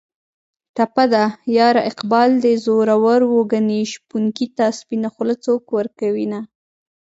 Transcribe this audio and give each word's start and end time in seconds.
ټپه 0.75 1.03
ده: 1.13 1.25
یاره 1.57 1.81
اقبال 1.91 2.29
دې 2.43 2.53
زورور 2.65 3.21
و 3.25 3.35
ګني 3.51 3.81
شپونکي 3.93 4.47
ته 4.57 4.65
سپینه 4.79 5.09
خوله 5.13 5.35
څوک 5.45 5.63
ورکوینه 5.77 6.39